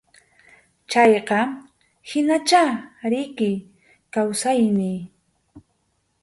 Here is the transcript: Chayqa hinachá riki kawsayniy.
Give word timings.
Chayqa 0.91 1.39
hinachá 2.09 2.61
riki 3.11 3.51
kawsayniy. 4.13 4.99